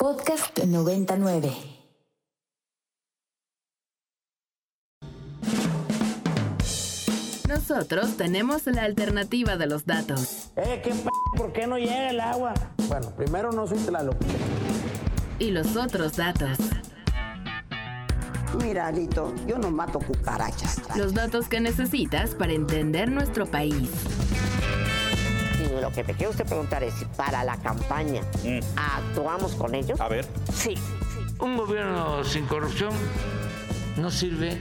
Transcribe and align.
Podcast 0.00 0.58
99. 0.64 1.52
Nosotros 7.46 8.16
tenemos 8.16 8.64
la 8.64 8.84
alternativa 8.84 9.58
de 9.58 9.66
los 9.66 9.84
datos. 9.84 10.52
Eh, 10.56 10.80
¿qué 10.82 10.92
p 10.92 11.10
¿Por 11.36 11.52
qué 11.52 11.66
no 11.66 11.76
llega 11.76 12.08
el 12.08 12.20
agua? 12.20 12.54
Bueno, 12.88 13.10
primero 13.14 13.52
no 13.52 13.66
soy 13.66 13.76
Tlaloc. 13.76 14.16
Y 15.38 15.50
los 15.50 15.76
otros 15.76 16.16
datos. 16.16 16.56
Mira, 18.58 18.90
Lito, 18.90 19.34
yo 19.46 19.58
no 19.58 19.70
mato 19.70 19.98
cucarachas. 19.98 20.80
Los 20.96 21.12
datos 21.12 21.46
que 21.46 21.60
necesitas 21.60 22.34
para 22.34 22.54
entender 22.54 23.10
nuestro 23.10 23.44
país. 23.44 23.90
Lo 25.80 25.90
que 25.92 26.04
te 26.04 26.14
quiero 26.14 26.30
usted 26.30 26.46
preguntar 26.46 26.82
es 26.82 26.94
si 26.94 27.04
para 27.04 27.44
la 27.44 27.56
campaña 27.56 28.22
actuamos 28.76 29.54
con 29.54 29.74
ellos. 29.74 30.00
A 30.00 30.08
ver. 30.08 30.26
Sí. 30.52 30.74
Un 31.38 31.56
gobierno 31.56 32.24
sin 32.24 32.46
corrupción 32.46 32.90
no 33.96 34.10
sirve 34.10 34.58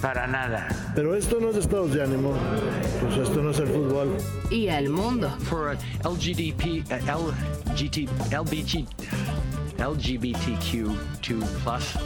para 0.00 0.26
nada. 0.26 0.68
Pero 0.94 1.14
esto 1.14 1.38
no 1.40 1.50
es 1.50 1.56
estados 1.56 1.92
de 1.92 2.02
ánimo, 2.02 2.32
pues 3.00 3.28
esto 3.28 3.42
no 3.42 3.50
es 3.50 3.58
el 3.58 3.68
fútbol. 3.68 4.16
Y 4.50 4.68
al 4.68 4.88
mundo. 4.88 5.30
for 5.48 5.68
uh, 5.68 6.08
LGDP, 6.08 6.84
uh, 6.90 7.32
LGT, 7.72 8.08
LBG, 8.32 8.86
LGBTQ2 9.78 11.44
plus. 11.64 11.96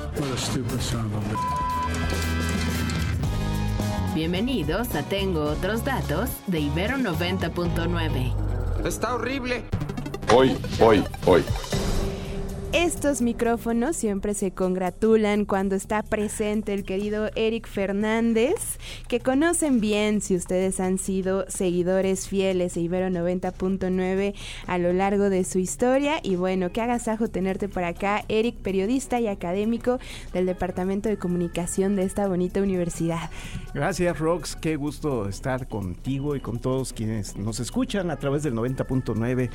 Bienvenidos 4.21 4.95
a 4.97 5.03
Tengo 5.03 5.45
otros 5.45 5.83
datos 5.83 6.29
de 6.47 6.61
Ibero 6.61 6.99
90.9. 6.99 8.87
Está 8.87 9.15
horrible. 9.15 9.65
Hoy, 10.31 10.59
hoy, 10.79 11.03
hoy. 11.25 11.43
Estos 12.73 13.21
micrófonos 13.21 13.97
siempre 13.97 14.33
se 14.33 14.53
congratulan 14.53 15.45
cuando 15.45 15.75
está 15.75 16.05
presente 16.05 16.73
el 16.73 16.85
querido 16.85 17.29
Eric 17.35 17.67
Fernández, 17.67 18.79
que 19.09 19.19
conocen 19.19 19.81
bien 19.81 20.21
si 20.21 20.37
ustedes 20.37 20.79
han 20.79 20.99
sido 20.99 21.47
seguidores 21.49 22.29
fieles 22.29 22.75
de 22.75 22.83
Ibero 22.83 23.09
90.9 23.09 24.35
a 24.69 24.79
lo 24.79 24.93
largo 24.93 25.31
de 25.31 25.43
su 25.43 25.59
historia. 25.59 26.21
Y 26.23 26.37
bueno, 26.37 26.71
qué 26.71 26.81
agasajo 26.81 27.27
tenerte 27.27 27.69
por 27.69 27.83
acá, 27.83 28.25
Eric, 28.29 28.55
periodista 28.59 29.19
y 29.19 29.27
académico 29.27 29.99
del 30.33 30.47
Departamento 30.47 31.09
de 31.09 31.17
Comunicación 31.17 31.97
de 31.97 32.05
esta 32.05 32.29
bonita 32.29 32.63
universidad. 32.63 33.31
Gracias, 33.75 34.17
Rox. 34.17 34.55
Qué 34.55 34.77
gusto 34.77 35.29
estar 35.29 35.67
contigo 35.67 36.37
y 36.37 36.41
con 36.41 36.61
todos 36.61 36.93
quienes 36.93 37.37
nos 37.37 37.59
escuchan 37.59 38.13
a 38.13 38.17
través 38.17 38.45
del 38.45 38.55
90.9, 38.55 39.51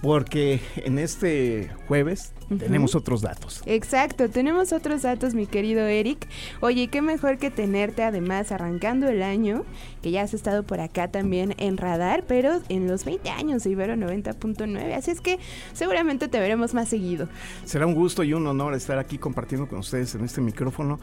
porque 0.00 0.60
en 0.76 1.00
este 1.00 1.72
jueves 1.88 2.32
tenemos 2.58 2.94
otros 2.94 3.22
datos. 3.22 3.62
Exacto, 3.66 4.28
tenemos 4.28 4.72
otros 4.72 5.02
datos, 5.02 5.34
mi 5.34 5.46
querido 5.46 5.86
Eric. 5.86 6.26
Oye, 6.60 6.88
qué 6.88 7.02
mejor 7.02 7.38
que 7.38 7.50
tenerte 7.50 8.02
además 8.02 8.52
arrancando 8.52 9.08
el 9.08 9.22
año, 9.22 9.64
que 10.02 10.10
ya 10.10 10.22
has 10.22 10.34
estado 10.34 10.62
por 10.62 10.80
acá 10.80 11.10
también 11.10 11.54
en 11.58 11.76
radar, 11.76 12.24
pero 12.26 12.60
en 12.68 12.88
los 12.88 13.04
20 13.04 13.30
años 13.30 13.64
de 13.64 13.70
Ibero 13.70 13.94
90.9. 13.94 14.94
Así 14.94 15.10
es 15.10 15.20
que 15.20 15.38
seguramente 15.72 16.28
te 16.28 16.38
veremos 16.40 16.74
más 16.74 16.88
seguido. 16.88 17.28
Será 17.64 17.86
un 17.86 17.94
gusto 17.94 18.24
y 18.24 18.34
un 18.34 18.46
honor 18.46 18.74
estar 18.74 18.98
aquí 18.98 19.18
compartiendo 19.18 19.68
con 19.68 19.78
ustedes 19.78 20.14
en 20.14 20.24
este 20.24 20.40
micrófono. 20.40 20.98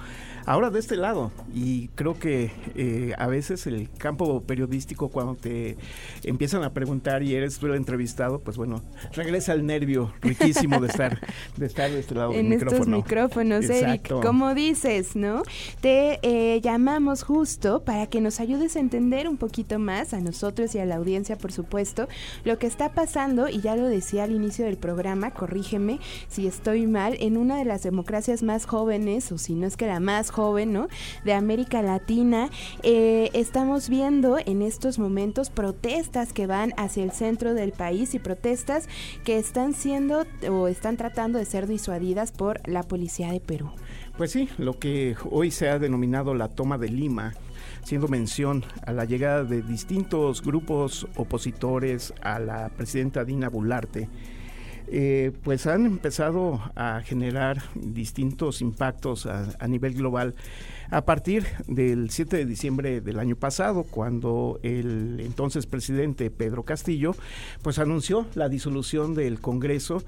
Ahora 0.46 0.70
de 0.70 0.80
este 0.80 0.96
lado, 0.96 1.32
y 1.54 1.90
creo 1.90 2.18
que 2.18 2.52
eh, 2.76 3.14
a 3.18 3.28
veces 3.28 3.68
el 3.68 3.90
campo 3.98 4.42
periodístico, 4.42 5.10
cuando 5.10 5.36
te 5.36 5.78
empiezan 6.24 6.64
a 6.64 6.74
preguntar 6.74 7.24
y 7.24 7.36
eres 7.36 7.60
tú 7.60 7.68
el 7.68 7.76
entrevistado, 7.76 8.40
pues 8.40 8.58
bueno, 8.58 8.82
regresa 9.14 9.54
el 9.54 9.66
nervio 9.66 10.12
riquísimo 10.22 10.80
de 10.80 10.88
estar 10.88 11.20
de 11.58 11.66
estar 11.66 11.90
de 11.92 12.00
este 12.00 12.16
lado 12.16 12.34
en 12.34 12.50
del 12.50 12.60
estos 12.60 12.74
micrófono. 12.88 12.98
micrófonos, 12.98 13.66
Exacto. 13.66 14.16
Eric. 14.16 14.26
Como 14.26 14.54
dices, 14.54 15.16
¿no? 15.16 15.44
Te 15.82 16.20
eh, 16.22 16.62
llamamos 16.62 17.24
justo 17.24 17.84
para 17.84 18.08
que 18.08 18.22
nos 18.22 18.40
ayudes 18.40 18.76
a 18.76 18.80
entender 18.80 19.28
un 19.28 19.38
poquito 19.38 19.80
más 19.80 20.14
a 20.14 20.20
nosotros 20.20 20.74
y 20.76 20.80
a 20.80 20.86
la 20.86 20.96
audiencia, 20.96 21.38
por 21.38 21.52
supuesto, 21.52 22.08
lo 22.44 22.58
que 22.58 22.68
está 22.68 22.94
pasando, 22.94 23.48
y 23.48 23.62
ya 23.62 23.76
lo 23.76 23.86
decía 23.86 24.24
al 24.24 24.32
inicio 24.32 24.66
del 24.66 24.78
programa, 24.78 25.32
corrígeme 25.32 26.00
si 26.28 26.48
estoy 26.48 26.88
mal, 26.88 27.16
en 27.20 27.38
una 27.38 27.58
de 27.58 27.66
las 27.66 27.84
democracias 27.84 28.44
más 28.44 28.66
jóvenes, 28.66 29.32
o 29.32 29.38
si 29.38 29.54
no 29.54 29.68
es 29.68 29.78
que 29.78 29.86
la 29.86 30.00
más 30.00 30.32
joven, 30.32 30.74
¿no? 30.74 30.88
De 31.24 31.34
América 31.34 31.82
Latina. 31.82 32.50
Eh, 32.84 33.30
estamos 33.34 33.90
viendo 33.90 34.38
en 34.44 34.62
estos 34.62 35.00
momentos 35.00 35.50
protestas 35.50 36.34
que 36.34 36.48
van 36.48 36.74
hacia 36.78 37.04
el 37.04 37.12
centro 37.12 37.54
del 37.54 37.72
país 37.72 38.14
y 38.16 38.20
protestas 38.20 38.88
que 39.24 39.38
están 39.38 39.74
siendo 39.74 40.26
o 40.50 40.68
están 40.68 40.98
tratando 40.98 41.29
de 41.38 41.46
ser 41.46 41.68
disuadidas 41.68 42.32
por 42.32 42.68
la 42.68 42.84
policía 42.84 43.32
de 43.32 43.40
Perú. 43.40 43.72
Pues 44.18 44.32
sí, 44.32 44.50
lo 44.58 44.80
que 44.80 45.16
hoy 45.30 45.52
se 45.52 45.70
ha 45.70 45.80
denominado 45.80 46.34
la 46.34 46.50
toma 46.50 46.78
de 46.78 46.90
Lima, 46.90 47.34
haciendo 47.82 48.08
mención 48.08 48.66
a 48.86 48.92
la 48.92 49.06
llegada 49.06 49.44
de 49.44 49.62
distintos 49.62 50.42
grupos 50.42 51.08
opositores 51.16 52.14
a 52.22 52.40
la 52.40 52.70
presidenta 52.70 53.24
Dina 53.24 53.50
Bularte, 53.50 54.10
eh, 54.92 55.32
pues 55.44 55.68
han 55.68 55.86
empezado 55.86 56.60
a 56.76 57.02
generar 57.06 57.62
distintos 57.76 58.60
impactos 58.62 59.28
a, 59.28 59.56
a, 59.60 59.68
nivel 59.68 59.94
global 59.94 60.34
a 60.90 61.06
partir 61.06 61.46
del 61.68 62.10
7 62.10 62.38
de 62.38 62.46
diciembre 62.46 63.00
del 63.00 63.20
año 63.20 63.36
pasado, 63.36 63.84
cuando 63.84 64.60
el 64.64 65.20
entonces 65.20 65.68
presidente 65.68 66.32
Pedro 66.32 66.64
Castillo 66.64 67.16
pues 67.62 67.78
anunció 67.78 68.26
la 68.34 68.50
disolución 68.50 69.14
del 69.14 69.40
Congreso. 69.40 70.04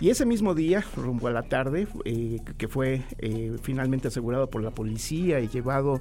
Y 0.00 0.08
ese 0.08 0.24
mismo 0.24 0.54
día, 0.54 0.82
rumbo 0.96 1.28
a 1.28 1.30
la 1.30 1.42
tarde, 1.42 1.86
eh, 2.06 2.38
que 2.56 2.68
fue 2.68 3.02
eh, 3.18 3.52
finalmente 3.62 4.08
asegurado 4.08 4.48
por 4.48 4.62
la 4.62 4.70
policía 4.70 5.40
y 5.40 5.48
llevado 5.48 6.00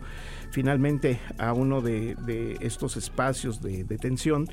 finalmente 0.52 1.20
a 1.38 1.52
uno 1.52 1.82
de, 1.82 2.16
de 2.16 2.58
estos 2.62 2.96
espacios 2.96 3.62
de 3.62 3.84
detención, 3.84 4.48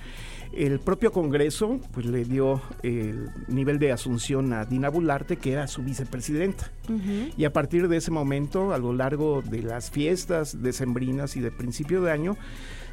el 0.52 0.80
propio 0.80 1.12
Congreso 1.12 1.78
pues, 1.92 2.06
le 2.06 2.24
dio 2.24 2.60
el 2.82 3.30
nivel 3.46 3.78
de 3.78 3.92
asunción 3.92 4.52
a 4.52 4.64
Dina 4.64 4.88
Bularte, 4.88 5.36
que 5.36 5.52
era 5.52 5.68
su 5.68 5.82
vicepresidenta. 5.82 6.72
Uh 6.88 6.92
-huh. 6.92 7.32
Y 7.36 7.44
a 7.44 7.52
partir 7.52 7.86
de 7.86 7.98
ese 7.98 8.10
momento, 8.10 8.72
a 8.74 8.78
lo 8.78 8.92
largo 8.92 9.42
de 9.42 9.62
las 9.62 9.92
fiestas 9.92 10.60
decembrinas 10.60 11.36
y 11.36 11.40
de 11.40 11.52
principio 11.52 12.02
de 12.02 12.10
año, 12.10 12.36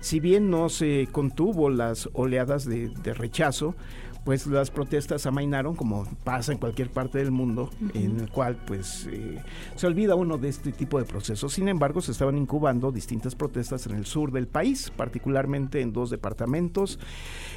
si 0.02 0.20
bien 0.20 0.52
no 0.52 0.70
se 0.70 1.08
contuvo 1.12 1.70
las 1.70 2.10
oleadas 2.14 2.66
de, 2.66 2.90
de 2.90 3.14
rechazo, 3.14 3.76
pues 4.24 4.48
las 4.48 4.72
protestas 4.72 5.26
amainaron 5.26 5.76
como 5.76 6.08
pasa 6.24 6.52
en 6.52 6.58
cualquier 6.58 6.90
parte 6.90 7.18
del 7.18 7.32
mundo 7.32 7.70
uh 7.82 7.86
-huh. 7.86 8.06
en 8.06 8.20
el 8.20 8.30
cual 8.30 8.58
pues 8.66 9.08
eh, 9.12 9.42
se 9.76 9.88
olvida 9.88 10.16
uno 10.16 10.38
de 10.38 10.50
este 10.50 10.72
tipo 10.72 10.98
de 10.98 11.06
procesos 11.06 11.54
sin 11.54 11.68
embargo 11.68 12.02
se 12.02 12.12
estaban 12.12 12.38
incubando 12.38 12.92
distintas 12.92 13.36
protestas 13.36 13.86
en 13.88 13.96
el 13.96 14.06
sur 14.06 14.32
del 14.32 14.48
país 14.48 14.92
particularmente 14.96 15.82
en 15.82 15.92
dos 15.92 16.10
departamentos 16.10 17.00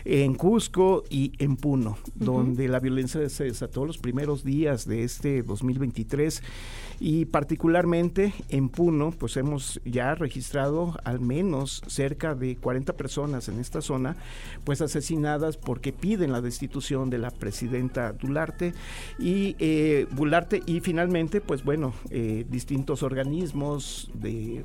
en 0.04 0.34
Cusco 0.34 1.04
y 1.08 1.32
en 1.38 1.56
Puno 1.56 1.90
uh 1.90 1.94
-huh. 1.94 2.24
donde 2.24 2.68
la 2.68 2.80
violencia 2.80 3.28
se 3.28 3.44
desató 3.44 3.84
los 3.84 3.98
primeros 3.98 4.44
días 4.44 4.86
de 4.86 5.04
este 5.04 5.42
2023 5.42 6.42
y 6.98 7.26
particularmente 7.26 8.32
en 8.48 8.68
Puno 8.68 9.10
pues 9.10 9.36
hemos 9.36 9.80
ya 9.84 10.14
registrado 10.14 10.96
al 11.04 11.20
menos 11.20 11.82
cerca 11.86 12.34
de 12.34 12.56
40 12.56 12.94
personas 12.94 13.48
en 13.48 13.60
esta 13.60 13.80
zona 13.80 14.16
pues 14.64 14.80
asesinadas 14.80 15.56
porque 15.56 15.92
piden 15.92 16.32
la 16.32 16.40
destitución 16.56 17.10
de 17.10 17.18
la 17.18 17.30
presidenta 17.30 18.12
Dularte 18.12 18.72
y 19.18 19.56
eh, 19.58 20.06
Bularte 20.12 20.62
y 20.64 20.80
finalmente 20.80 21.42
pues 21.42 21.62
bueno 21.62 21.92
eh, 22.10 22.46
distintos 22.48 23.02
organismos 23.02 24.10
de 24.14 24.64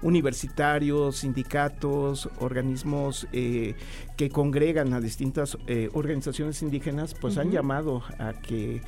universitarios, 0.00 1.16
sindicatos, 1.16 2.30
organismos 2.38 3.26
eh, 3.32 3.74
que 4.16 4.30
congregan 4.30 4.94
a 4.94 5.00
distintas 5.00 5.58
eh, 5.66 5.88
organizaciones 5.92 6.62
indígenas, 6.62 7.14
pues 7.14 7.34
uh 7.34 7.38
-huh. 7.38 7.42
han 7.42 7.50
llamado 7.50 8.02
a 8.20 8.32
que 8.32 8.80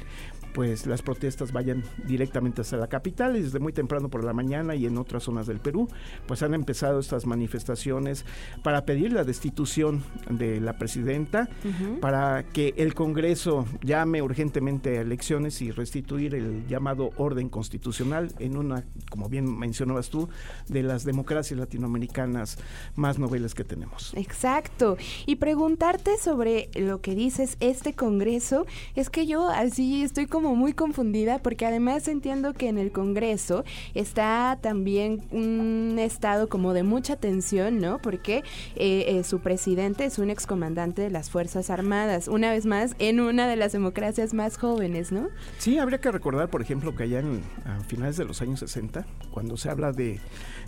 pues 0.53 0.87
las 0.87 1.03
protestas 1.03 1.53
vayan 1.53 1.83
directamente 2.07 2.61
hasta 2.63 2.77
la 2.77 2.89
capital 2.89 3.37
y 3.37 3.43
desde 3.43 3.59
muy 3.59 3.73
temprano 3.73 4.09
por 4.09 4.25
la 4.25 4.33
mañana 4.33 4.75
y 4.75 4.87
en 4.87 4.99
otras 4.99 5.25
zonas 5.25 5.47
del 5.47 5.61
Perú, 5.61 5.89
pues 6.27 6.43
han 6.43 6.55
empezado 6.55 7.01
estas 7.01 7.27
manifestaciones 7.27 8.25
para 8.63 8.85
pedir 8.85 9.13
la 9.13 9.25
destitución 9.25 10.03
de 10.29 10.61
la 10.61 10.79
presidenta, 10.79 11.49
uh 11.65 11.69
-huh. 11.69 12.01
para 12.01 12.45
que 12.45 12.75
el 12.77 12.95
Congreso 12.95 13.67
llame 13.83 14.23
urgentemente 14.23 14.99
a 14.99 15.03
elecciones 15.03 15.61
y 15.63 15.71
restituir 15.71 16.35
el 16.35 16.67
llamado 16.67 17.11
orden 17.17 17.49
constitucional 17.49 18.33
en 18.39 18.57
una, 18.57 18.85
como 19.11 19.29
bien 19.29 19.59
mencionabas 19.59 20.11
tú, 20.11 20.29
de 20.69 20.83
las 20.83 21.05
democracias 21.05 21.59
latinoamericanas 21.59 22.59
más 22.97 23.19
noveles 23.19 23.55
que 23.55 23.65
tenemos. 23.65 24.13
Exacto. 24.17 24.97
Y 25.27 25.37
preguntarte 25.37 26.17
sobre 26.19 26.71
lo 26.75 27.01
que 27.01 27.15
dices, 27.15 27.57
este 27.61 27.95
Congreso, 27.95 28.67
es 28.95 29.11
que 29.11 29.27
yo 29.27 29.49
así 29.49 30.03
estoy 30.03 30.27
como 30.27 30.40
como 30.41 30.57
muy 30.57 30.72
confundida 30.72 31.39
porque 31.39 31.66
además 31.66 32.09
entiendo 32.09 32.54
que 32.54 32.69
en 32.69 32.78
el 32.78 32.92
Congreso 32.92 33.63
está 33.95 34.59
también 34.63 35.21
un 35.31 35.98
estado 35.98 36.48
como 36.48 36.72
de 36.72 36.83
mucha 36.83 37.16
tensión, 37.16 37.78
¿no? 37.78 37.98
Porque 37.98 38.37
eh, 38.75 39.04
eh, 39.09 39.22
su 39.22 39.41
presidente 39.41 40.07
es 40.07 40.19
un 40.19 40.31
excomandante 40.31 41.03
de 41.03 41.10
las 41.10 41.28
Fuerzas 41.28 41.69
Armadas, 41.69 42.27
una 42.27 42.51
vez 42.53 42.65
más 42.65 42.97
en 42.98 43.21
una 43.21 43.47
de 43.48 43.57
las 43.57 43.72
democracias 43.72 44.33
más 44.33 44.57
jóvenes, 44.57 45.13
¿no? 45.13 45.28
Sí, 45.59 45.77
habría 45.77 46.01
que 46.01 46.10
recordar, 46.10 46.48
por 46.48 46.63
ejemplo, 46.63 46.97
que 46.97 47.03
allá 47.03 47.19
en, 47.19 47.42
a 47.66 47.81
finales 47.81 48.16
de 48.16 48.25
los 48.25 48.41
años 48.41 48.60
60, 48.60 49.04
cuando 49.31 49.59
se 49.59 49.69
habla 49.69 49.92
de, 49.92 50.21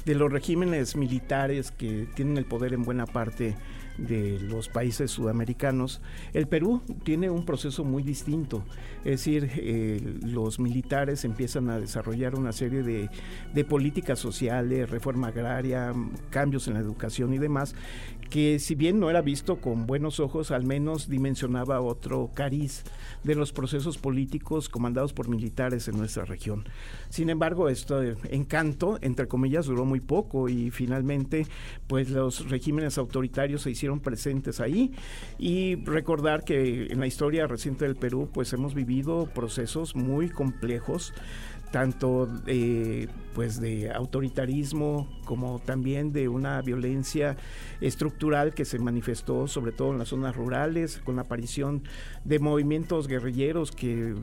de 0.04 0.14
los 0.14 0.30
regímenes 0.30 0.96
militares 0.96 1.70
que 1.70 2.06
tienen 2.14 2.36
el 2.36 2.44
poder 2.44 2.74
en 2.74 2.82
buena 2.82 3.06
parte 3.06 3.56
de 3.98 4.38
los 4.40 4.68
países 4.68 5.10
sudamericanos, 5.10 6.00
el 6.32 6.46
Perú 6.46 6.82
tiene 7.04 7.30
un 7.30 7.44
proceso 7.44 7.84
muy 7.84 8.02
distinto. 8.02 8.64
Es 9.04 9.24
decir, 9.24 9.50
eh, 9.56 10.18
los 10.22 10.60
militares 10.60 11.24
empiezan 11.24 11.70
a 11.70 11.78
desarrollar 11.78 12.34
una 12.34 12.52
serie 12.52 12.82
de, 12.82 13.10
de 13.52 13.64
políticas 13.64 14.18
sociales, 14.18 14.90
reforma 14.90 15.28
agraria, 15.28 15.92
cambios 16.30 16.68
en 16.68 16.74
la 16.74 16.80
educación 16.80 17.34
y 17.34 17.38
demás, 17.38 17.74
que 18.32 18.58
si 18.58 18.74
bien 18.74 18.98
no 18.98 19.10
era 19.10 19.20
visto 19.20 19.60
con 19.60 19.86
buenos 19.86 20.18
ojos, 20.18 20.52
al 20.52 20.64
menos 20.64 21.08
dimensionaba 21.08 21.80
otro 21.82 22.30
cariz 22.32 22.82
de 23.24 23.34
los 23.34 23.52
procesos 23.52 23.98
políticos 23.98 24.70
comandados 24.70 25.12
por 25.12 25.28
militares 25.28 25.86
en 25.88 25.98
nuestra 25.98 26.24
región. 26.24 26.64
Sin 27.10 27.28
embargo, 27.28 27.68
este 27.68 28.16
encanto, 28.30 28.98
entre 29.02 29.28
comillas, 29.28 29.66
duró 29.66 29.84
muy 29.84 30.00
poco 30.00 30.48
y 30.48 30.70
finalmente, 30.70 31.46
pues 31.86 32.08
los 32.08 32.48
regímenes 32.48 32.96
autoritarios 32.96 33.62
se 33.62 33.70
hicieron 33.70 33.81
presentes 34.00 34.61
ahí. 34.61 34.93
Y 35.38 35.76
recordar 35.84 36.44
que 36.44 36.87
en 36.87 37.00
la 37.00 37.06
historia 37.06 37.46
reciente 37.46 37.84
del 37.84 37.96
Perú, 37.96 38.29
pues 38.32 38.52
hemos 38.52 38.75
vivido 38.75 39.26
procesos 39.26 39.94
muy 39.96 40.29
complejos 40.29 41.12
tanto 41.73 42.29
pues 43.34 43.61
de 43.61 43.90
autoritarismo 43.90 45.08
como 45.25 45.58
también 45.58 46.12
de 46.12 46.29
una 46.29 46.61
violencia 46.61 47.37
estructural 47.81 48.52
que 48.52 48.64
se 48.67 48.79
manifestó 48.79 49.49
sobre 49.49 49.73
todo 49.73 49.93
en 49.93 49.99
las 49.99 50.08
zonas 50.08 50.37
rurales 50.37 50.99
con 50.99 51.17
la 51.17 51.23
aparición 51.23 51.82
de 52.25 52.38
movimientos 52.38 53.08
guerrilleros 53.08 53.73
que 53.73 54.14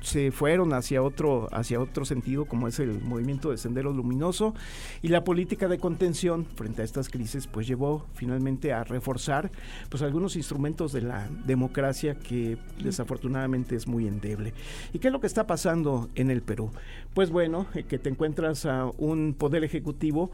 se 0.00 0.30
fueron 0.30 0.72
hacia 0.72 1.02
otro, 1.02 1.48
hacia 1.52 1.80
otro 1.80 2.04
sentido, 2.04 2.46
como 2.46 2.68
es 2.68 2.78
el 2.80 3.00
movimiento 3.00 3.50
de 3.50 3.58
Sendero 3.58 3.92
Luminoso, 3.92 4.54
y 5.02 5.08
la 5.08 5.24
política 5.24 5.68
de 5.68 5.78
contención 5.78 6.46
frente 6.54 6.82
a 6.82 6.84
estas 6.84 7.08
crisis, 7.08 7.46
pues 7.46 7.66
llevó 7.66 8.06
finalmente 8.14 8.72
a 8.72 8.84
reforzar 8.84 9.50
pues 9.88 10.02
algunos 10.02 10.36
instrumentos 10.36 10.92
de 10.92 11.02
la 11.02 11.28
democracia 11.46 12.18
que 12.18 12.58
desafortunadamente 12.82 13.76
es 13.76 13.86
muy 13.86 14.06
endeble. 14.06 14.54
¿Y 14.92 14.98
qué 14.98 15.08
es 15.08 15.12
lo 15.12 15.20
que 15.20 15.26
está 15.26 15.46
pasando 15.46 16.08
en 16.14 16.30
el 16.30 16.42
Perú? 16.42 16.70
Pues 17.14 17.30
bueno, 17.30 17.66
eh, 17.74 17.84
que 17.84 17.98
te 17.98 18.08
encuentras 18.08 18.66
a 18.66 18.86
un 18.98 19.34
poder 19.36 19.64
ejecutivo 19.64 20.30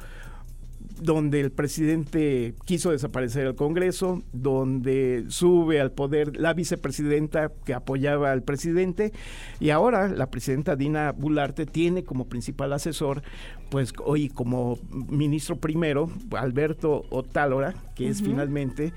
donde 1.01 1.41
el 1.41 1.51
presidente 1.51 2.55
quiso 2.65 2.91
desaparecer 2.91 3.47
el 3.47 3.55
Congreso, 3.55 4.23
donde 4.33 5.25
sube 5.29 5.81
al 5.81 5.93
poder 5.93 6.37
la 6.37 6.55
vicepresidenta 6.55 7.53
que 7.65 7.75
apoyaba 7.75 8.33
al 8.33 8.43
presidente 8.43 9.13
y 9.61 9.71
ahora 9.71 10.09
la 10.09 10.31
presidenta 10.31 10.77
Dina 10.77 11.13
Bularte 11.13 11.67
tiene 11.67 12.05
como 12.05 12.29
principal 12.29 12.73
asesor, 12.73 13.23
pues 13.71 13.93
hoy 14.05 14.29
como 14.29 14.79
ministro 14.91 15.57
primero, 15.57 16.11
Alberto 16.31 17.05
Otálora, 17.11 17.75
que 17.95 18.09
es 18.09 18.23
finalmente 18.23 18.93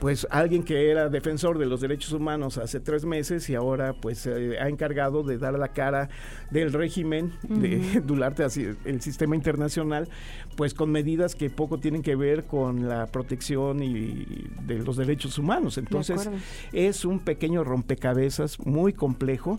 pues 0.00 0.26
alguien 0.30 0.62
que 0.62 0.90
era 0.90 1.08
defensor 1.08 1.58
de 1.58 1.66
los 1.66 1.80
derechos 1.80 2.12
humanos 2.12 2.58
hace 2.58 2.80
tres 2.80 3.04
meses 3.04 3.48
y 3.50 3.54
ahora 3.54 3.94
pues 3.94 4.18
se 4.18 4.58
ha 4.58 4.68
encargado 4.68 5.22
de 5.22 5.38
dar 5.38 5.58
la 5.58 5.68
cara 5.68 6.08
del 6.50 6.72
régimen 6.72 7.32
de 7.48 8.00
Dularte 8.04 8.44
hacia 8.44 8.76
el 8.84 9.00
sistema 9.00 9.34
internacional, 9.34 10.08
pues 10.56 10.74
con 10.74 10.90
medidas 10.90 11.27
que 11.34 11.50
poco 11.50 11.78
tienen 11.78 12.02
que 12.02 12.16
ver 12.16 12.44
con 12.44 12.88
la 12.88 13.06
protección 13.06 13.82
y 13.82 14.46
de 14.66 14.78
los 14.78 14.96
derechos 14.96 15.38
humanos. 15.38 15.78
Entonces 15.78 16.28
es 16.72 17.04
un 17.04 17.20
pequeño 17.20 17.64
rompecabezas 17.64 18.58
muy 18.60 18.92
complejo 18.92 19.58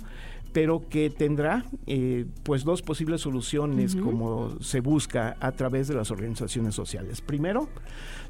pero 0.52 0.88
que 0.90 1.10
tendrá 1.10 1.66
eh, 1.88 2.26
pues 2.44 2.64
dos 2.64 2.82
posibles 2.82 3.22
soluciones 3.22 3.96
como 3.96 4.60
se 4.62 4.80
busca 4.80 5.38
a 5.40 5.52
través 5.52 5.88
de 5.88 5.96
las 5.96 6.12
organizaciones 6.12 6.76
sociales. 6.76 7.22
Primero, 7.22 7.70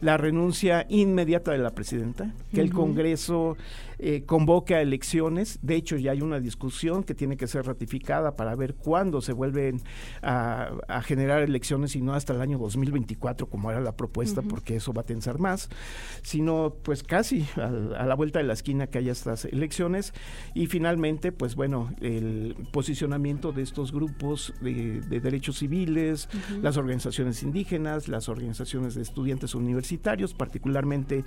la 0.01 0.17
renuncia 0.17 0.85
inmediata 0.89 1.51
de 1.51 1.57
la 1.57 1.71
presidenta, 1.71 2.33
que 2.53 2.61
el 2.61 2.71
Congreso 2.71 3.57
eh, 4.01 4.23
convoque 4.25 4.75
a 4.75 4.81
elecciones. 4.81 5.59
De 5.61 5.75
hecho, 5.75 5.97
ya 5.97 6.11
hay 6.11 6.21
una 6.21 6.39
discusión 6.39 7.03
que 7.03 7.13
tiene 7.13 7.35
que 7.35 7.47
ser 7.47 7.65
ratificada 7.65 8.37
para 8.37 8.55
ver 8.55 8.75
cuándo 8.75 9.19
se 9.19 9.33
vuelven 9.33 9.81
a, 10.21 11.01
generar 11.03 11.41
elecciones 11.41 11.97
y 11.97 12.01
no 12.01 12.13
hasta 12.13 12.33
el 12.33 12.39
año 12.39 12.57
2024, 12.57 13.49
como 13.49 13.71
era 13.71 13.81
la 13.81 13.97
propuesta, 13.97 14.41
porque 14.41 14.77
eso 14.77 14.93
va 14.93 15.01
a 15.01 15.05
tensar 15.05 15.39
más, 15.39 15.69
sino 16.21 16.75
pues 16.81 17.03
casi 17.03 17.45
a, 17.57 18.05
la 18.05 18.15
vuelta 18.15 18.39
de 18.39 18.45
la 18.45 18.53
esquina 18.53 18.87
que 18.87 18.99
haya 18.99 19.11
estas 19.11 19.43
elecciones. 19.43 20.13
Y 20.53 20.67
finalmente, 20.67 21.33
pues 21.33 21.55
bueno, 21.55 21.89
el 22.17 22.55
posicionamiento 22.71 23.51
de 23.51 23.61
estos 23.61 23.91
grupos 23.91 24.53
de, 24.61 25.01
derechos 25.01 25.59
civiles, 25.59 26.29
las 26.61 26.77
organizaciones 26.77 27.43
indígenas, 27.43 28.07
las 28.07 28.29
organizaciones 28.29 28.95
de 28.95 29.01
estudiantes 29.01 29.55
universitarios, 29.55 30.33
particularmente 30.33 31.23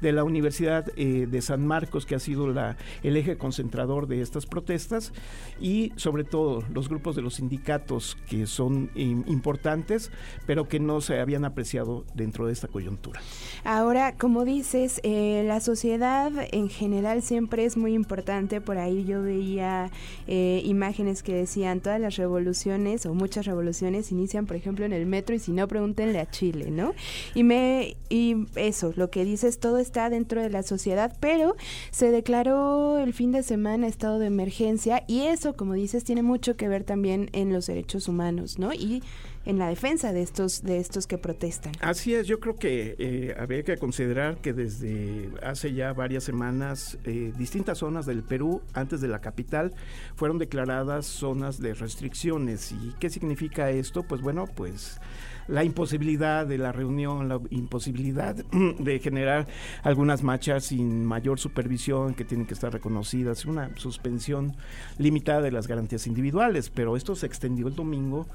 de 0.00 0.12
la 0.12 0.24
Universidad 0.24 0.86
eh, 0.96 1.26
de 1.30 1.42
San 1.42 1.66
Marcos, 1.66 2.06
que 2.06 2.14
ha 2.14 2.18
sido 2.18 2.48
la, 2.48 2.76
el 3.02 3.16
eje 3.16 3.36
concentrador 3.36 4.06
de 4.06 4.22
estas 4.22 4.46
protestas, 4.46 5.12
y 5.60 5.92
sobre 5.96 6.24
todo 6.24 6.62
los 6.72 6.88
grupos 6.88 7.16
de 7.16 7.22
los 7.22 7.34
sindicatos 7.34 8.16
que 8.28 8.46
son 8.46 8.90
importantes, 8.94 10.10
pero 10.46 10.68
que 10.68 10.80
no 10.80 11.00
se 11.00 11.20
habían 11.20 11.44
apreciado 11.44 12.04
dentro 12.14 12.46
de 12.46 12.52
esta 12.52 12.68
coyuntura. 12.68 13.20
Ahora, 13.64 14.14
como 14.16 14.44
dices, 14.44 15.00
eh, 15.02 15.44
la 15.46 15.60
sociedad 15.60 16.32
en 16.52 16.68
general 16.68 17.22
siempre 17.22 17.64
es 17.64 17.76
muy 17.76 17.94
importante. 17.94 18.60
Por 18.60 18.78
ahí 18.78 19.04
yo 19.04 19.22
veía 19.22 19.90
eh, 20.26 20.62
imágenes 20.64 21.22
que 21.22 21.34
decían 21.34 21.80
todas 21.80 22.00
las 22.00 22.16
revoluciones 22.16 23.06
o 23.06 23.14
muchas 23.14 23.46
revoluciones 23.46 24.12
inician, 24.12 24.46
por 24.46 24.56
ejemplo, 24.56 24.84
en 24.84 24.92
el 24.92 25.06
metro 25.06 25.34
y 25.34 25.38
si 25.38 25.52
no, 25.52 25.68
pregúntenle 25.68 26.18
a 26.18 26.30
Chile, 26.30 26.70
¿no? 26.70 26.94
Y 27.34 27.42
me 27.42 27.96
y 28.08 28.46
eso, 28.56 28.92
lo 28.96 29.10
que 29.10 29.24
dices, 29.24 29.58
todo 29.58 29.78
está 29.78 30.10
dentro 30.10 30.42
de 30.42 30.50
la 30.50 30.62
sociedad, 30.62 31.16
pero 31.20 31.56
se 31.90 32.10
declaró 32.10 32.98
el 32.98 33.12
fin 33.12 33.32
de 33.32 33.42
semana 33.42 33.86
estado 33.86 34.18
de 34.18 34.26
emergencia 34.26 35.04
y 35.06 35.22
eso, 35.22 35.54
como 35.56 35.74
dices, 35.74 36.04
tiene 36.04 36.22
mucho 36.22 36.56
que 36.56 36.68
ver 36.68 36.84
también 36.84 37.30
en 37.32 37.52
los 37.52 37.66
derechos 37.66 38.08
humanos, 38.08 38.58
¿no? 38.58 38.72
Y 38.72 39.02
en 39.44 39.58
la 39.58 39.68
defensa 39.68 40.12
de 40.12 40.22
estos 40.22 40.62
de 40.62 40.78
estos 40.78 41.06
que 41.06 41.18
protestan. 41.18 41.72
Así 41.80 42.14
es, 42.14 42.26
yo 42.26 42.40
creo 42.40 42.56
que 42.56 42.96
eh, 42.98 43.34
habría 43.38 43.62
que 43.62 43.76
considerar 43.76 44.38
que 44.38 44.52
desde 44.52 45.30
hace 45.42 45.72
ya 45.72 45.92
varias 45.92 46.24
semanas 46.24 46.98
eh, 47.04 47.32
distintas 47.36 47.78
zonas 47.78 48.06
del 48.06 48.22
Perú 48.22 48.62
antes 48.72 49.00
de 49.00 49.08
la 49.08 49.20
capital 49.20 49.74
fueron 50.16 50.38
declaradas 50.38 51.06
zonas 51.06 51.60
de 51.60 51.74
restricciones. 51.74 52.72
¿Y 52.72 52.94
qué 52.98 53.10
significa 53.10 53.70
esto? 53.70 54.02
Pues 54.02 54.20
bueno, 54.20 54.46
pues 54.54 55.00
la 55.46 55.64
imposibilidad 55.64 56.46
de 56.46 56.58
la 56.58 56.72
reunión, 56.72 57.28
la 57.28 57.40
imposibilidad 57.50 58.34
de 58.78 58.98
generar 58.98 59.46
algunas 59.82 60.22
marchas 60.22 60.64
sin 60.64 61.04
mayor 61.04 61.38
supervisión 61.38 62.14
que 62.14 62.24
tienen 62.24 62.46
que 62.46 62.54
estar 62.54 62.72
reconocidas, 62.72 63.44
una 63.44 63.70
suspensión 63.76 64.56
limitada 64.98 65.42
de 65.42 65.52
las 65.52 65.66
garantías 65.66 66.06
individuales, 66.06 66.70
pero 66.70 66.96
esto 66.96 67.14
se 67.14 67.26
extendió 67.26 67.68
el 67.68 67.74
domingo 67.74 68.26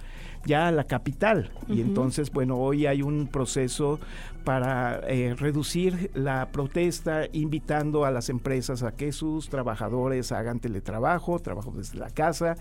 ya 0.46 0.68
a 0.68 0.72
la 0.72 0.84
capital. 0.84 0.99
Y 1.68 1.82
entonces, 1.82 2.32
bueno, 2.32 2.58
hoy 2.58 2.86
hay 2.86 3.02
un 3.02 3.28
proceso 3.28 4.00
para 4.44 5.02
eh, 5.08 5.36
reducir 5.38 6.10
la 6.16 6.52
protesta, 6.52 7.26
invitando 7.34 8.06
a 8.06 8.10
las 8.10 8.30
empresas 8.30 8.82
a 8.82 8.94
que 8.94 9.12
sus 9.12 9.50
trabajadores 9.50 10.32
hagan 10.32 10.60
teletrabajo, 10.60 11.38
trabajo 11.38 11.72
desde 11.76 12.00
la 12.00 12.10
casa. 12.10 12.56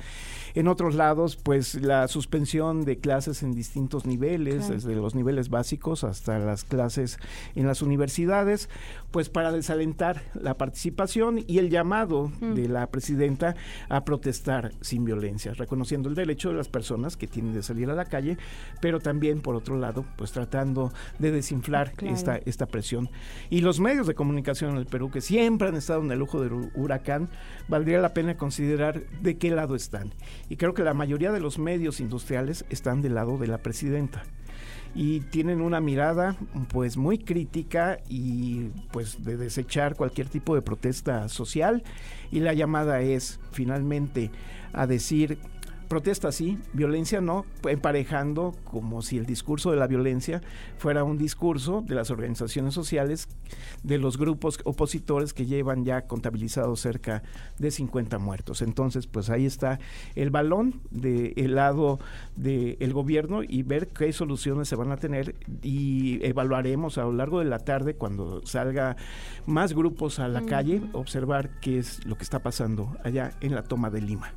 En 0.54 0.68
otros 0.68 0.94
lados, 0.94 1.36
pues 1.36 1.76
la 1.76 2.06
suspensión 2.08 2.84
de 2.84 2.98
clases 2.98 3.42
en 3.42 3.54
distintos 3.54 4.04
niveles, 4.04 4.68
desde 4.68 4.94
los 4.96 5.14
niveles 5.14 5.48
básicos 5.48 6.04
hasta 6.04 6.38
las 6.38 6.64
clases 6.64 7.18
en 7.54 7.66
las 7.66 7.80
universidades, 7.80 8.68
pues 9.10 9.30
para 9.30 9.52
desalentar 9.52 10.22
la 10.34 10.58
participación 10.58 11.42
y 11.46 11.58
el 11.58 11.70
llamado 11.70 12.30
mm. 12.40 12.54
de 12.54 12.68
la 12.68 12.86
presidenta 12.88 13.54
a 13.88 14.04
protestar 14.04 14.72
sin 14.82 15.04
violencia, 15.04 15.54
reconociendo 15.54 16.08
el 16.08 16.14
derecho 16.14 16.50
de 16.50 16.56
las 16.56 16.68
personas 16.68 17.16
que 17.16 17.26
tienen 17.26 17.54
de 17.54 17.62
salir 17.62 17.88
a 17.88 17.94
la 17.94 18.04
calle, 18.04 18.27
pero 18.80 19.00
también, 19.00 19.40
por 19.40 19.54
otro 19.54 19.78
lado, 19.78 20.04
pues 20.16 20.32
tratando 20.32 20.92
de 21.18 21.30
desinflar 21.30 21.92
esta, 22.02 22.36
esta 22.36 22.66
presión. 22.66 23.08
Y 23.50 23.60
los 23.60 23.80
medios 23.80 24.06
de 24.06 24.14
comunicación 24.14 24.72
en 24.72 24.78
el 24.78 24.86
Perú, 24.86 25.10
que 25.10 25.20
siempre 25.20 25.68
han 25.68 25.76
estado 25.76 26.02
en 26.02 26.10
el 26.10 26.22
ojo 26.22 26.40
del 26.40 26.70
huracán, 26.74 27.28
valdría 27.68 28.00
la 28.00 28.14
pena 28.14 28.36
considerar 28.36 29.02
de 29.20 29.38
qué 29.38 29.50
lado 29.50 29.74
están. 29.74 30.12
Y 30.48 30.56
creo 30.56 30.74
que 30.74 30.82
la 30.82 30.94
mayoría 30.94 31.32
de 31.32 31.40
los 31.40 31.58
medios 31.58 32.00
industriales 32.00 32.64
están 32.70 33.02
del 33.02 33.14
lado 33.14 33.38
de 33.38 33.46
la 33.46 33.58
presidenta. 33.58 34.22
y 34.94 35.20
tienen 35.20 35.60
una 35.60 35.80
mirada 35.82 36.36
pues 36.72 36.96
muy 36.96 37.18
crítica 37.18 37.98
y 38.08 38.70
pues 38.90 39.22
de 39.22 39.36
desechar 39.36 39.94
cualquier 39.96 40.28
tipo 40.28 40.54
de 40.54 40.62
protesta 40.62 41.28
social 41.28 41.82
y 42.32 42.40
la 42.40 42.54
llamada 42.54 43.02
es 43.02 43.38
finalmente 43.52 44.30
a 44.72 44.86
decir 44.86 45.38
protesta 45.88 46.32
sí, 46.32 46.58
violencia 46.72 47.20
no, 47.20 47.44
emparejando 47.64 48.54
como 48.64 49.02
si 49.02 49.16
el 49.16 49.26
discurso 49.26 49.70
de 49.70 49.76
la 49.76 49.86
violencia 49.86 50.42
fuera 50.76 51.04
un 51.04 51.18
discurso 51.18 51.82
de 51.86 51.94
las 51.94 52.10
organizaciones 52.10 52.74
sociales, 52.74 53.28
de 53.82 53.98
los 53.98 54.18
grupos 54.18 54.60
opositores 54.64 55.32
que 55.32 55.46
llevan 55.46 55.84
ya 55.84 56.02
contabilizados 56.02 56.80
cerca 56.80 57.22
de 57.58 57.70
50 57.70 58.18
muertos. 58.18 58.62
Entonces, 58.62 59.06
pues 59.06 59.30
ahí 59.30 59.46
está 59.46 59.78
el 60.14 60.30
balón 60.30 60.80
del 60.90 61.54
lado 61.54 61.98
del 62.36 62.92
gobierno 62.92 63.42
y 63.42 63.62
ver 63.62 63.88
qué 63.88 64.12
soluciones 64.12 64.68
se 64.68 64.76
van 64.76 64.92
a 64.92 64.96
tener 64.96 65.34
y 65.62 66.24
evaluaremos 66.24 66.98
a 66.98 67.02
lo 67.02 67.12
largo 67.12 67.38
de 67.38 67.46
la 67.46 67.58
tarde 67.58 67.94
cuando 67.94 68.44
salga 68.46 68.96
más 69.46 69.72
grupos 69.72 70.18
a 70.18 70.28
la 70.28 70.42
calle, 70.42 70.82
observar 70.92 71.50
qué 71.60 71.78
es 71.78 72.04
lo 72.04 72.16
que 72.16 72.24
está 72.24 72.40
pasando 72.40 72.96
allá 73.04 73.32
en 73.40 73.54
la 73.54 73.62
toma 73.62 73.90
de 73.90 74.00
Lima. 74.00 74.32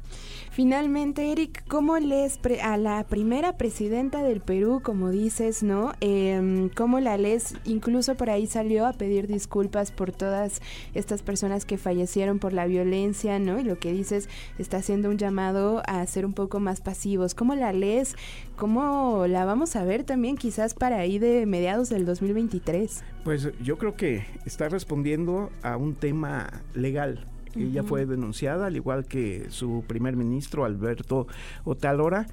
Finalmente, 0.52 1.32
Eric, 1.32 1.41
¿cómo 1.50 1.98
lees 1.98 2.40
a 2.62 2.78
la 2.78 3.04
primera 3.06 3.58
presidenta 3.58 4.24
del 4.24 4.42
Perú, 4.42 4.82
como 4.84 5.10
dices, 5.10 5.64
no? 5.64 5.94
Eh, 6.02 6.70
¿Cómo 6.76 7.00
la 7.00 7.18
lees? 7.18 7.56
Incluso 7.66 8.16
por 8.16 8.30
ahí 8.30 8.48
salió 8.48 8.86
a 8.86 8.94
pedir 8.94 9.28
disculpas 9.28 9.92
por 9.92 10.12
todas 10.12 10.62
estas 10.94 11.22
personas 11.22 11.66
que 11.66 11.78
fallecieron 11.78 12.40
por 12.40 12.54
la 12.54 12.66
violencia, 12.66 13.40
¿no? 13.40 13.60
Y 13.60 13.64
lo 13.64 13.80
que 13.80 13.92
dices 13.92 14.30
está 14.58 14.78
haciendo 14.78 15.10
un 15.10 15.18
llamado 15.18 15.82
a 15.88 16.06
ser 16.06 16.26
un 16.26 16.34
poco 16.34 16.60
más 16.60 16.82
pasivos. 16.82 17.34
¿Cómo 17.34 17.56
la 17.56 17.74
lees? 17.74 18.16
¿Cómo 18.56 19.26
la 19.28 19.46
vamos 19.46 19.76
a 19.76 19.84
ver 19.84 20.04
también 20.04 20.38
quizás 20.38 20.74
para 20.74 20.98
ahí 20.98 21.18
de 21.18 21.46
mediados 21.46 21.90
del 21.90 22.06
2023? 22.06 23.04
Pues 23.24 23.50
yo 23.62 23.78
creo 23.78 23.96
que 23.96 24.26
está 24.46 24.70
respondiendo 24.70 25.50
a 25.64 25.78
un 25.78 25.96
tema 25.96 26.62
legal 26.74 27.26
ella 27.56 27.84
fue 27.84 28.06
denunciada, 28.06 28.68
al 28.68 28.76
igual 28.76 29.06
que 29.06 29.48
su 29.50 29.84
primer 29.88 30.16
ministro, 30.16 30.66
Alberto 30.66 31.28
Otalora, 31.64 32.28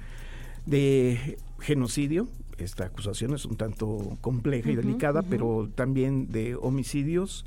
de 0.65 1.37
genocidio. 1.59 2.27
Esta 2.57 2.85
acusación 2.85 3.33
es 3.33 3.45
un 3.45 3.55
tanto 3.55 4.17
compleja 4.21 4.71
y 4.71 4.75
delicada, 4.75 5.21
pero 5.23 5.69
también 5.75 6.29
de 6.31 6.55
homicidios 6.55 7.45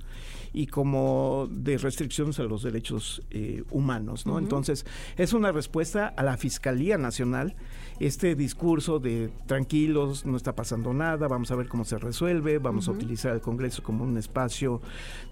y 0.52 0.66
como 0.66 1.48
de 1.50 1.78
restricciones 1.78 2.38
a 2.38 2.44
los 2.44 2.62
derechos 2.62 3.22
eh, 3.30 3.64
humanos, 3.70 4.26
¿no? 4.26 4.38
Entonces, 4.38 4.84
es 5.16 5.32
una 5.32 5.52
respuesta 5.52 6.08
a 6.08 6.22
la 6.22 6.36
Fiscalía 6.36 6.98
Nacional 6.98 7.54
este 8.00 8.34
discurso 8.34 8.98
de 8.98 9.30
tranquilos, 9.46 10.26
no 10.26 10.36
está 10.36 10.54
pasando 10.54 10.92
nada, 10.92 11.28
vamos 11.28 11.52
a 11.52 11.54
ver 11.54 11.68
cómo 11.68 11.84
se 11.84 11.98
resuelve, 11.98 12.58
vamos 12.58 12.88
a 12.88 12.90
utilizar 12.90 13.32
el 13.32 13.40
Congreso 13.40 13.82
como 13.82 14.02
un 14.02 14.16
espacio 14.18 14.80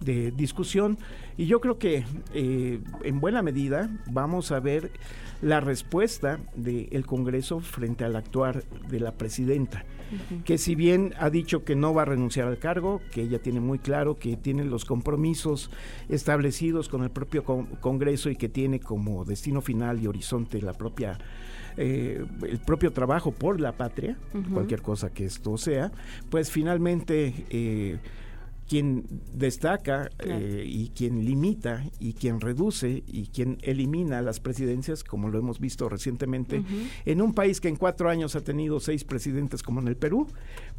de 0.00 0.30
discusión. 0.30 0.96
Y 1.36 1.46
yo 1.46 1.60
creo 1.60 1.78
que 1.78 2.04
eh, 2.32 2.80
en 3.02 3.20
buena 3.20 3.42
medida 3.42 3.90
vamos 4.06 4.52
a 4.52 4.60
ver 4.60 4.92
la 5.42 5.60
respuesta 5.60 6.38
del 6.54 7.06
Congreso 7.06 7.60
frente 7.60 8.04
al 8.04 8.14
actuar 8.14 8.62
de 8.88 9.00
la 9.00 9.12
presidenta, 9.12 9.84
que 10.44 10.58
si 10.58 10.74
bien 10.74 11.14
ha 11.18 11.30
dicho 11.30 11.64
que 11.64 11.74
no 11.74 11.94
va 11.94 12.02
a 12.02 12.04
renunciar 12.04 12.46
al 12.46 12.58
cargo, 12.58 13.00
que 13.10 13.22
ella 13.22 13.40
tiene 13.40 13.60
muy 13.60 13.78
claro 13.78 14.18
que 14.18 14.36
tiene 14.36 14.64
los 14.64 14.84
compromisos 14.84 15.09
establecidos 16.08 16.88
con 16.88 17.02
el 17.02 17.10
propio 17.10 17.44
Congreso 17.44 18.30
y 18.30 18.36
que 18.36 18.48
tiene 18.48 18.80
como 18.80 19.24
destino 19.24 19.60
final 19.60 20.00
y 20.02 20.06
horizonte 20.06 20.60
la 20.60 20.72
propia 20.74 21.18
eh, 21.76 22.24
el 22.42 22.58
propio 22.58 22.92
trabajo 22.92 23.32
por 23.32 23.60
la 23.60 23.72
patria, 23.72 24.16
cualquier 24.52 24.82
cosa 24.82 25.10
que 25.10 25.24
esto 25.24 25.56
sea, 25.56 25.92
pues 26.28 26.50
finalmente 26.50 27.46
eh, 27.48 27.98
quien 28.68 29.04
destaca 29.34 30.10
eh, 30.20 30.64
y 30.66 30.90
quien 30.90 31.24
limita 31.24 31.84
y 31.98 32.12
quien 32.12 32.40
reduce 32.40 33.02
y 33.06 33.26
quien 33.26 33.58
elimina 33.62 34.22
las 34.22 34.40
presidencias, 34.40 35.02
como 35.04 35.28
lo 35.28 35.38
hemos 35.38 35.58
visto 35.58 35.88
recientemente, 35.88 36.62
en 37.04 37.22
un 37.22 37.34
país 37.34 37.60
que 37.60 37.68
en 37.68 37.76
cuatro 37.76 38.08
años 38.08 38.36
ha 38.36 38.42
tenido 38.42 38.78
seis 38.78 39.02
presidentes 39.02 39.62
como 39.62 39.80
en 39.80 39.88
el 39.88 39.96
Perú, 39.96 40.28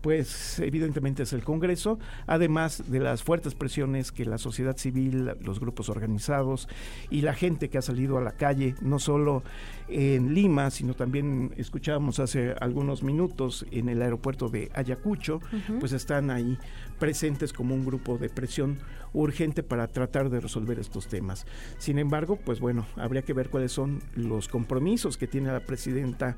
pues 0.02 0.60
evidentemente 0.60 1.24
es 1.24 1.34
el 1.34 1.44
Congreso, 1.44 2.00
además 2.28 2.84
de 2.92 3.00
las 3.00 3.24
fuertes 3.24 3.56
presiones 3.56 4.12
que 4.12 4.26
la 4.26 4.38
sociedad 4.38 4.78
civil, 4.78 5.32
los 5.42 5.60
grupos 5.60 5.90
organizados 5.90 6.68
y 7.10 7.22
la 7.22 7.34
gente 7.34 7.70
que 7.70 7.78
ha 7.78 7.82
salido 7.82 8.18
a 8.18 8.22
la 8.22 8.32
calle, 8.32 8.76
no 8.82 9.00
solo 9.00 9.44
en 9.88 10.34
Lima, 10.34 10.72
sino 10.72 10.94
también 10.94 11.54
escuchábamos 11.58 12.20
hace 12.20 12.56
algunos 12.60 13.04
minutos 13.04 13.66
en 13.72 13.90
el 13.90 14.02
aeropuerto 14.02 14.50
de 14.50 14.72
Ayacucho, 14.74 15.40
pues 15.80 15.92
están 15.92 16.32
ahí 16.32 16.58
presentes 17.00 17.54
como 17.54 17.76
un 17.76 17.86
grupo 17.86 18.18
de 18.18 18.30
presión 18.30 18.80
urgente 19.14 19.64
para 19.64 19.88
tratar 19.88 20.30
de 20.30 20.40
resolver 20.40 20.80
estos 20.80 21.08
temas. 21.08 21.46
Sin 21.78 22.00
embargo, 22.00 22.38
pues 22.38 22.60
bueno, 22.60 22.86
habría 22.96 23.24
que 23.24 23.34
ver 23.34 23.50
cuáles 23.50 23.72
son 23.72 24.02
los 24.16 24.48
compromisos 24.48 25.18
que 25.18 25.28
tiene 25.28 25.52
la 25.52 25.60
presidenta 25.62 26.36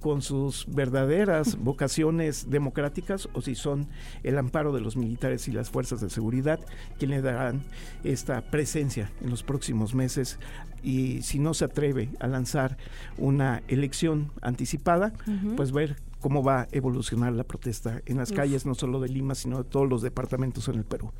con 0.00 0.22
sus 0.22 0.66
verdaderas 0.68 1.56
vocaciones 1.62 2.50
democráticas 2.50 3.05
o 3.32 3.40
si 3.40 3.54
son 3.54 3.88
el 4.22 4.38
amparo 4.38 4.72
de 4.72 4.80
los 4.80 4.96
militares 4.96 5.48
y 5.48 5.52
las 5.52 5.70
fuerzas 5.70 6.00
de 6.00 6.10
seguridad 6.10 6.60
quienes 6.98 7.22
darán 7.22 7.62
esta 8.04 8.42
presencia 8.42 9.10
en 9.20 9.30
los 9.30 9.42
próximos 9.42 9.94
meses. 9.94 10.38
Y 10.82 11.22
si 11.22 11.38
no 11.38 11.54
se 11.54 11.64
atreve 11.64 12.10
a 12.20 12.26
lanzar 12.26 12.76
una 13.16 13.62
elección 13.68 14.30
anticipada, 14.42 15.12
pues 15.56 15.72
ver 15.72 15.96
cómo 16.20 16.42
va 16.42 16.62
a 16.62 16.68
evolucionar 16.72 17.32
la 17.32 17.44
protesta 17.44 18.02
en 18.06 18.18
las 18.18 18.32
calles, 18.32 18.66
no 18.66 18.74
solo 18.74 19.00
de 19.00 19.08
Lima, 19.08 19.34
sino 19.34 19.58
de 19.58 19.64
todos 19.64 19.88
los 19.88 20.02
departamentos 20.02 20.68
en 20.68 20.76
el 20.76 20.84
Perú. 20.84 21.12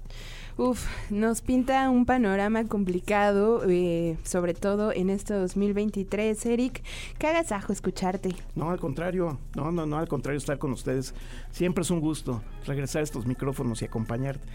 Uf, 0.59 0.87
nos 1.11 1.43
pinta 1.43 1.91
un 1.91 2.07
panorama 2.07 2.65
complicado, 2.65 3.63
eh, 3.69 4.17
sobre 4.25 4.55
todo 4.55 4.91
en 4.91 5.11
este 5.11 5.35
2023. 5.35 6.47
Eric, 6.47 6.83
qué 7.19 7.27
agasajo 7.27 7.75
escucharte. 7.75 8.35
No, 8.55 8.71
al 8.71 8.81
contrario, 8.81 9.39
no, 9.55 9.71
no, 9.71 9.85
no, 9.85 9.99
al 9.99 10.09
contrario, 10.09 10.39
estar 10.39 10.59
con 10.59 10.73
ustedes. 10.73 11.15
Siempre 11.51 11.83
es 11.83 11.91
un 11.91 12.01
gusto 12.01 12.43
regresar 12.65 13.01
a 13.01 13.05
estos 13.05 13.27
micrófonos 13.27 13.83
y 13.83 13.85
acompañarte 13.85 14.47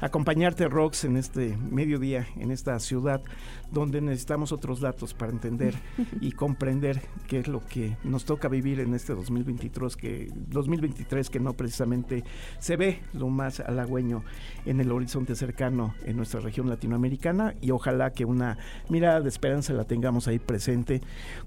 acompañarte, 0.00 0.68
Rox, 0.68 1.04
en 1.04 1.16
este 1.16 1.56
mediodía, 1.56 2.26
en 2.36 2.50
esta 2.50 2.78
ciudad, 2.80 3.22
donde 3.70 4.00
necesitamos 4.00 4.52
otros 4.52 4.80
datos 4.80 5.14
para 5.14 5.32
entender 5.32 5.74
y 6.20 6.32
comprender 6.32 7.02
qué 7.28 7.40
es 7.40 7.48
lo 7.48 7.64
que 7.64 7.96
nos 8.02 8.24
toca 8.24 8.48
vivir 8.48 8.80
en 8.80 8.94
este 8.94 9.14
2023, 9.14 9.89
que, 9.96 10.30
2023 10.48 11.30
que 11.30 11.40
no 11.40 11.54
precisamente 11.54 12.24
se 12.58 12.76
ve 12.76 13.00
lo 13.12 13.28
más 13.28 13.60
halagüeño 13.60 14.22
en 14.66 14.80
el 14.80 14.92
horizonte 14.92 15.34
cercano 15.34 15.94
en 16.04 16.16
nuestra 16.16 16.40
región 16.40 16.68
latinoamericana 16.68 17.54
y 17.60 17.70
ojalá 17.70 18.10
que 18.12 18.24
una 18.24 18.58
mirada 18.88 19.20
de 19.20 19.28
esperanza 19.28 19.72
la 19.72 19.84
tengamos 19.84 20.28
ahí 20.28 20.38
presente 20.38 21.00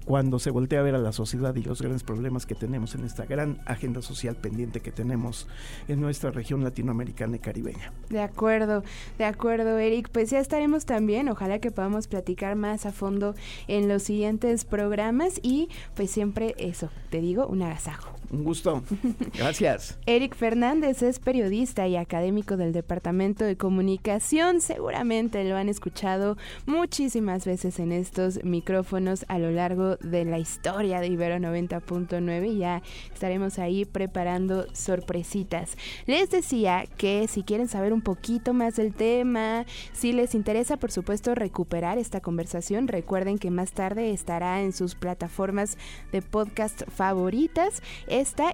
cuando 0.04 0.38
se 0.38 0.50
voltee 0.50 0.78
a 0.78 0.82
ver 0.82 0.94
a 0.94 0.98
la 0.98 1.12
sociedad 1.12 1.54
y 1.54 1.62
los 1.62 1.80
grandes 1.80 2.02
problemas 2.02 2.46
que 2.46 2.54
tenemos 2.54 2.94
en 2.94 3.04
esta 3.04 3.24
gran 3.24 3.60
agenda 3.66 4.02
social 4.02 4.36
pendiente 4.36 4.80
que 4.80 4.92
tenemos 4.92 5.46
en 5.88 6.00
nuestra 6.00 6.30
región 6.30 6.62
latinoamericana 6.62 7.36
y 7.36 7.38
caribeña. 7.38 7.92
De 8.08 8.20
acuerdo, 8.20 8.82
de 9.18 9.24
acuerdo, 9.24 9.78
Eric. 9.78 10.08
Pues 10.10 10.30
ya 10.30 10.38
estaremos 10.38 10.84
también, 10.84 11.28
ojalá 11.28 11.58
que 11.58 11.70
podamos 11.70 12.08
platicar 12.08 12.56
más 12.56 12.86
a 12.86 12.92
fondo 12.92 13.34
en 13.68 13.88
los 13.88 14.02
siguientes 14.02 14.64
programas 14.64 15.40
y 15.42 15.68
pues 15.94 16.10
siempre 16.10 16.54
eso, 16.58 16.90
te 17.10 17.20
digo, 17.20 17.46
un 17.46 17.62
agasajo. 17.62 18.14
Un 18.34 18.42
gusto. 18.42 18.82
Gracias. 19.38 19.96
Eric 20.06 20.34
Fernández 20.34 21.02
es 21.02 21.20
periodista 21.20 21.86
y 21.86 21.94
académico 21.94 22.56
del 22.56 22.72
Departamento 22.72 23.44
de 23.44 23.56
Comunicación. 23.56 24.60
Seguramente 24.60 25.44
lo 25.44 25.56
han 25.56 25.68
escuchado 25.68 26.36
muchísimas 26.66 27.44
veces 27.44 27.78
en 27.78 27.92
estos 27.92 28.42
micrófonos 28.42 29.24
a 29.28 29.38
lo 29.38 29.52
largo 29.52 29.96
de 29.98 30.24
la 30.24 30.40
historia 30.40 30.98
de 30.98 31.06
Ibero 31.06 31.36
90.9 31.36 32.54
y 32.54 32.58
ya 32.58 32.82
estaremos 33.12 33.60
ahí 33.60 33.84
preparando 33.84 34.66
sorpresitas. 34.72 35.76
Les 36.06 36.28
decía 36.28 36.86
que 36.96 37.28
si 37.28 37.44
quieren 37.44 37.68
saber 37.68 37.92
un 37.92 38.02
poquito 38.02 38.52
más 38.52 38.74
del 38.74 38.94
tema, 38.94 39.64
si 39.92 40.12
les 40.12 40.34
interesa 40.34 40.76
por 40.76 40.90
supuesto 40.90 41.36
recuperar 41.36 41.98
esta 41.98 42.20
conversación, 42.20 42.88
recuerden 42.88 43.38
que 43.38 43.52
más 43.52 43.70
tarde 43.70 44.10
estará 44.10 44.60
en 44.62 44.72
sus 44.72 44.96
plataformas 44.96 45.78
de 46.10 46.20
podcast 46.20 46.82
favoritas 46.90 47.80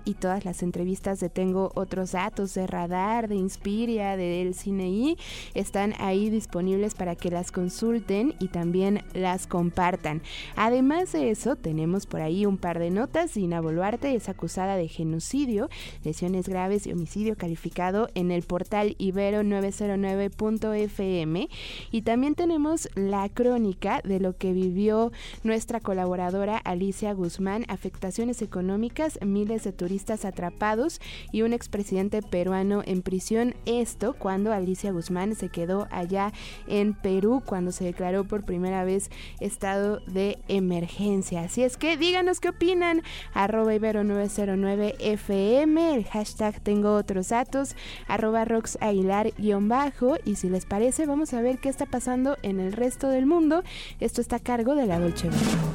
y 0.05 0.15
todas 0.15 0.45
las 0.45 0.65
entrevistas 0.65 1.21
de 1.21 1.29
Tengo 1.29 1.71
Otros 1.77 2.11
Datos, 2.11 2.55
de 2.55 2.67
Radar, 2.67 3.29
de 3.29 3.37
Inspiria, 3.37 4.17
de 4.17 4.43
El 4.43 4.55
Cine 4.55 5.17
están 5.55 5.95
ahí 6.01 6.29
disponibles 6.29 6.95
para 6.95 7.15
que 7.15 7.31
las 7.31 7.53
consulten 7.53 8.35
y 8.41 8.49
también 8.49 9.05
las 9.15 9.47
compartan. 9.47 10.23
Además 10.57 11.13
de 11.13 11.31
eso, 11.31 11.55
tenemos 11.55 12.07
por 12.07 12.21
ahí 12.21 12.47
un 12.47 12.57
par 12.57 12.81
de 12.81 12.91
notas. 12.91 13.35
Dina 13.35 13.61
Boluarte 13.61 14.17
es 14.17 14.29
acusada 14.29 14.75
de 14.75 14.89
genocidio, 14.89 15.71
lesiones 16.03 16.49
graves 16.49 16.89
y 16.89 16.93
homicidio 16.93 17.37
calificado 17.37 18.09
en 18.15 18.33
el 18.33 18.43
portal 18.43 18.97
ibero909.fm. 18.99 21.49
Y 21.93 22.03
también 22.03 22.35
tenemos 22.35 22.89
la 22.97 23.29
crónica 23.29 24.01
de 24.03 24.19
lo 24.19 24.37
que 24.37 24.53
vivió 24.53 25.13
nuestra 25.45 25.79
colaboradora 25.79 26.59
Alicia 26.59 27.13
Guzmán, 27.13 27.65
afectaciones 27.69 28.43
económicas 28.43 29.21
1000 29.25 29.50
de 29.51 29.73
turistas 29.73 30.25
atrapados 30.25 31.01
y 31.33 31.43
un 31.43 31.53
expresidente 31.53 32.23
peruano 32.23 32.85
en 32.87 33.03
prisión. 33.03 33.57
Esto 33.67 34.15
cuando 34.15 34.53
Alicia 34.53 34.93
Guzmán 34.93 35.35
se 35.35 35.49
quedó 35.49 35.89
allá 35.91 36.33
en 36.69 36.95
Perú 36.95 37.43
cuando 37.45 37.73
se 37.73 37.83
declaró 37.85 38.23
por 38.25 38.45
primera 38.45 38.85
vez 38.85 39.11
estado 39.41 39.99
de 40.07 40.39
emergencia. 40.49 41.41
Así 41.43 41.65
es 41.65 41.77
que 41.77 41.97
díganos 41.97 42.39
qué 42.39 42.51
opinan. 42.51 43.03
Arroba 43.35 43.75
Ibero909FM, 43.75 45.95
el 45.95 46.05
hashtag 46.05 46.61
tengo 46.61 46.95
otros 46.95 47.31
datos, 47.31 47.75
arroba 48.07 48.45
Rox 48.45 48.79
Aguilar 48.81 49.33
guion 49.37 49.69
bajo. 49.69 50.15
Y 50.25 50.37
si 50.37 50.49
les 50.49 50.67
parece, 50.67 51.07
vamos 51.07 51.35
a 51.35 51.41
ver 51.41 51.59
qué 51.59 51.69
está 51.69 51.87
pasando 51.87 52.37
en 52.43 52.61
el 52.61 52.73
resto 52.73 53.09
del 53.09 53.27
mundo. 53.27 53.65
Esto 53.99 54.21
está 54.21 54.37
a 54.37 54.41
cargo 54.41 54.77
de 54.77 54.87
la 54.87 55.01
Dolce 55.01 55.29
Vita. 55.29 55.70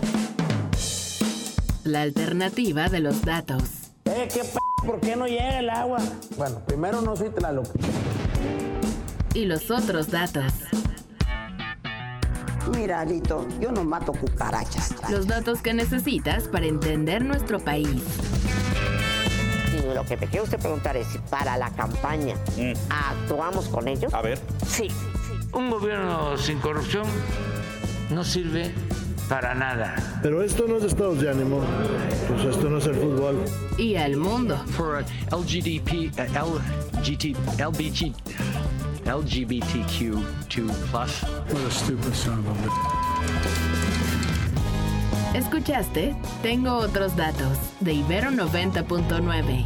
La 1.85 2.01
alternativa 2.01 2.89
de 2.89 2.99
los 2.99 3.21
datos. 3.21 3.61
Eh, 4.05 4.27
qué 4.33 4.39
p 4.39 4.57
¿por 4.87 4.99
qué 5.01 5.15
no 5.15 5.27
llega 5.27 5.59
el 5.59 5.69
agua? 5.69 5.99
Bueno, 6.35 6.59
primero 6.65 6.99
no 7.01 7.15
soy 7.15 7.29
Tlaloc. 7.29 7.67
Y 9.35 9.45
los 9.45 9.69
otros 9.69 10.09
datos. 10.09 10.51
Mira, 12.75 13.05
Lito, 13.05 13.47
yo 13.59 13.71
no 13.71 13.83
mato 13.83 14.13
cucarachas. 14.13 14.95
Los 15.11 15.27
datos 15.27 15.61
que 15.61 15.75
necesitas 15.75 16.47
para 16.47 16.65
entender 16.65 17.23
nuestro 17.23 17.59
país. 17.59 18.01
Y 19.71 19.93
lo 19.93 20.03
que 20.05 20.17
me 20.17 20.25
quiere 20.25 20.41
usted 20.41 20.57
preguntar 20.57 20.97
es 20.97 21.05
si 21.05 21.19
para 21.29 21.55
la 21.55 21.69
campaña 21.69 22.33
actuamos 22.89 23.67
con 23.67 23.87
ellos. 23.87 24.11
A 24.11 24.23
ver. 24.23 24.39
Sí. 24.65 24.87
Un 25.53 25.69
gobierno 25.69 26.35
sin 26.35 26.57
corrupción 26.57 27.05
no 28.09 28.23
sirve 28.23 28.73
para 29.29 29.53
nada. 29.55 29.95
Pero 30.21 30.41
esto 30.43 30.65
no 30.67 30.77
es 30.77 30.83
estados 30.83 31.19
de 31.21 31.29
ánimo. 31.29 31.61
Pues 32.27 32.45
esto 32.45 32.69
no 32.69 32.77
es 32.77 32.85
el 32.85 32.95
fútbol. 32.95 33.43
Y 33.77 33.95
al 33.95 34.17
mundo. 34.17 34.57
For 34.71 34.97
uh, 34.97 35.35
LGDP, 35.35 36.11
uh, 36.17 36.59
LGT, 36.99 37.35
LBG, 37.59 38.13
LGBTQ2 39.05 40.71
plus. 40.91 41.23
What 41.23 41.65
a 41.67 41.71
stupid 41.71 42.13
son 42.13 42.39
of 42.39 42.47
a 42.47 42.53
bitch. 42.63 42.71
¿Escuchaste? 45.35 46.15
Tengo 46.41 46.77
otros 46.77 47.15
datos 47.15 47.57
de 47.81 47.93
Ibero 47.93 48.31
90.9. 48.31 49.65